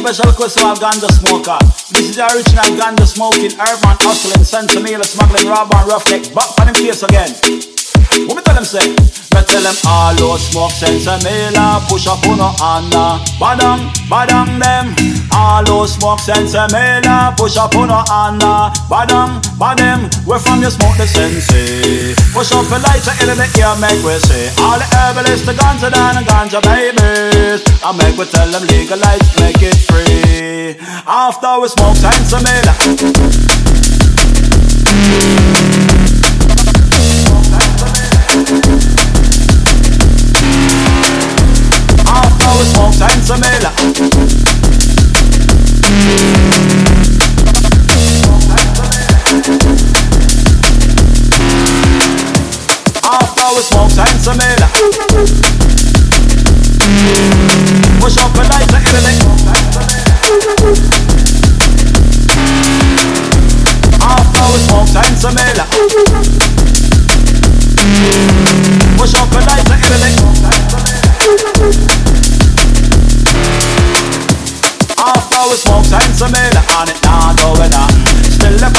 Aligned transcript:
special 0.00 0.32
request 0.32 0.58
to 0.58 0.64
all 0.64 0.76
ganja 0.76 1.08
smoker. 1.12 1.60
This 1.92 2.08
is 2.08 2.16
the 2.16 2.24
original 2.24 2.72
ganja 2.80 3.06
smoking, 3.06 3.52
urban 3.60 3.96
hustling, 4.00 4.40
sensimilla 4.40 5.04
smuggling, 5.04 5.46
robber 5.46 5.76
and 5.76 5.88
roughneck. 5.88 6.32
Back 6.32 6.48
on 6.60 6.72
the 6.72 6.72
case 6.72 7.02
again. 7.04 7.30
What 8.26 8.36
me 8.36 8.42
tell 8.42 8.54
them 8.56 8.64
say? 8.64 8.88
Me 8.88 9.40
tell 9.44 9.62
them 9.62 9.76
all 9.86 10.16
out 10.16 10.40
smoke 10.40 10.72
sense 10.72 11.06
and 11.06 11.22
mela 11.22 11.84
push 11.88 12.06
up 12.08 12.24
on 12.26 12.38
no 12.38 12.48
Anna. 12.64 13.20
Ah. 13.20 13.24
Badang, 13.38 13.92
badang 14.08 14.58
them. 14.58 15.19
All 15.32 15.62
out 15.62 15.88
smoke 15.88 16.20
sense 16.20 16.54
eh, 16.54 16.62
and 16.62 16.72
mela 16.72 17.34
push 17.36 17.56
up 17.56 17.74
on 17.76 17.88
no 17.88 18.02
Anna. 18.10 18.70
Eh. 18.70 18.88
Badang, 18.90 19.40
badam. 19.58 20.10
Where 20.26 20.38
from 20.38 20.60
you 20.62 20.70
smoke 20.70 20.96
the 20.96 21.06
sense? 21.06 21.48
Eh. 21.52 22.14
Push 22.32 22.52
up 22.52 22.66
a 22.70 22.78
lighter 22.82 23.14
in 23.22 23.38
the 23.38 23.46
ear 23.58 23.74
make 23.78 24.02
we 24.02 24.18
say. 24.26 24.50
All 24.58 24.78
the 24.78 24.86
herbalists, 24.96 25.46
the 25.46 25.52
ganja 25.52 25.90
down 25.92 26.16
and 26.18 26.26
ganja 26.26 26.60
babies. 26.62 27.62
I 27.84 27.92
make 27.96 28.16
we 28.18 28.24
tell 28.26 28.50
them 28.50 28.66
legalize, 28.66 29.26
make 29.38 29.62
it 29.62 29.78
free. 29.86 30.76
After 31.06 31.60
we 31.60 31.68
smoke 31.68 31.96
sensimilla. 31.96 32.74
After 42.10 42.50
we 42.58 42.64
smoke 42.64 42.94
sense 42.94 43.28
sensimilla 43.30 43.99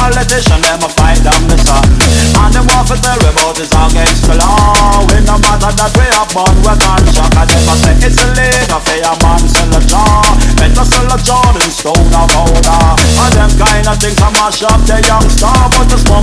politician 0.00 0.60
them 0.62 0.82
a 0.82 0.88
fight 0.88 1.22
down 1.22 1.42
the 1.48 1.56
sun. 1.58 1.84
And 2.44 2.54
them 2.54 2.66
want 2.66 2.88
to 2.88 2.96
is 3.60 3.72
against 3.72 4.26
the 4.26 4.36
law 4.36 4.99
Matter 5.70 5.86
that 5.86 5.94
we 6.02 6.06
are 6.18 6.26
born 6.34 6.50
we 6.66 6.74
can 6.82 7.02
shock 7.14 7.30
them 7.30 7.46
a 7.46 7.74
say 7.78 7.94
it's 8.02 8.18
illegal 8.18 8.82
for 8.82 8.98
a 9.06 9.12
man 9.22 9.38
sell 9.46 9.70
a 9.70 9.78
jar 9.86 10.26
Better 10.58 10.82
sell 10.82 11.06
a 11.06 11.18
Jordan 11.22 11.70
stone 11.70 12.10
or 12.10 12.26
powder 12.26 12.98
And 12.98 13.32
them 13.38 13.50
kind 13.54 13.86
of 13.86 13.94
things 14.02 14.18
a 14.18 14.34
mash 14.34 14.66
up 14.66 14.82
the 14.82 14.98
youngster 14.98 15.46
But 15.46 15.86
the 15.86 15.98
and 16.10 16.19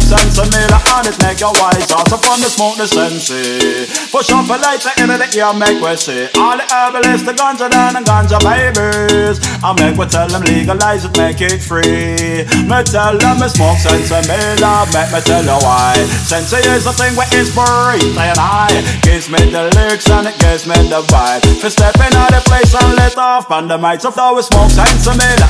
it 1.08 1.18
make 1.24 1.40
you 1.40 1.52
wiser 1.64 2.00
So 2.12 2.18
from 2.20 2.44
the 2.44 2.52
smoke 2.52 2.76
the 2.76 2.88
sensi 2.88 3.88
Push 4.12 4.30
up 4.32 4.50
a 4.52 4.60
lighter 4.60 4.92
in 5.00 5.08
the 5.08 5.28
ear 5.36 5.54
make 5.56 5.80
we 5.80 5.96
see. 5.96 6.28
All 6.36 6.56
the 6.60 6.66
herbalists 6.68 7.26
the 7.28 7.34
ganja 7.34 7.70
down 7.70 7.96
and 7.96 8.06
ganja 8.06 8.40
babies. 8.44 9.40
I 9.64 9.72
make 9.80 9.96
we 9.96 10.06
tell 10.08 10.28
them 10.28 10.44
legalize 10.44 11.06
it 11.06 11.16
make 11.18 11.40
it 11.40 11.60
free. 11.64 12.44
Me 12.68 12.80
tell 12.84 13.16
them 13.16 13.40
me 13.40 13.48
smoke 13.48 13.80
sensimilla 13.80 14.88
Make 14.92 15.12
me 15.12 15.20
tell 15.24 15.44
you 15.44 15.60
why. 15.64 15.96
Sensi 16.28 16.60
is 16.72 16.84
the 16.84 16.94
thing 16.94 17.16
where 17.16 17.30
inspiration 17.36 18.16
and 18.18 18.40
I. 18.40 18.68
Gives 19.04 19.30
me 19.30 19.40
the 19.52 19.72
lyrics 19.76 20.10
and 20.10 20.28
it 20.28 20.38
gives 20.40 20.68
me 20.68 20.76
the 20.88 21.02
vibe. 21.08 21.44
For 21.62 21.70
stepping 21.70 22.14
out 22.16 22.32
the 22.32 22.42
place 22.48 22.74
and 22.76 22.96
let 22.96 23.18
off 23.18 23.52
on 23.52 23.68
the 23.68 23.78
mics 23.78 24.06
of 24.06 24.16
we 24.36 24.42
smoke 24.42 24.72
sensimilla 24.72 25.48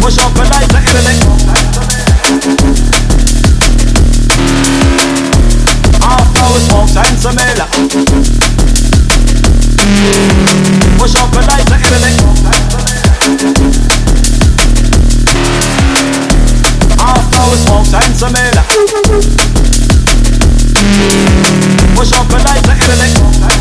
Push 0.00 0.18
up 0.18 0.34
a 0.34 0.44
lighter 0.48 0.82
in 0.82 1.04
the 1.04 1.67
Push 10.98 11.14
up 11.16 11.32
a 11.32 11.40
lighter 11.48 11.76
in 11.76 11.90
the 11.92 11.98
we 17.50 17.56
smoke 17.56 17.86
sensimilla 17.86 18.62
Push 21.96 22.12
up 22.12 23.57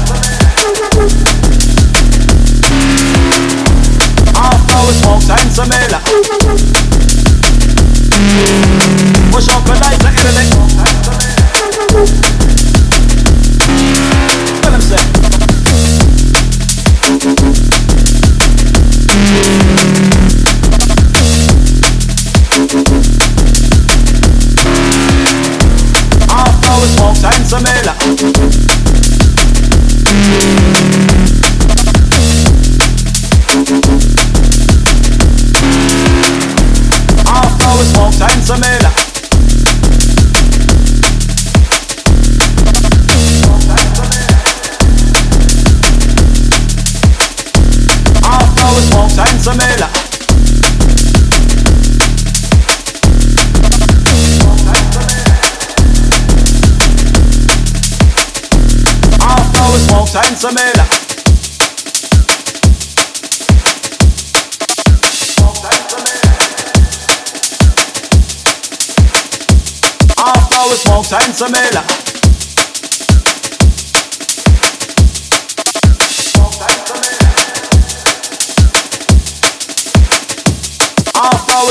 sensimilla 49.47 49.89
After 59.19 59.63
we 59.71 59.79
smoke 59.79 60.09
After 70.17 70.69
we 70.69 70.75
smoke 70.75 71.05
sensimilla 71.05 72.06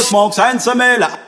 smokes 0.02 0.38
and 0.38 0.60
some 0.60 0.78
mela. 0.78 1.25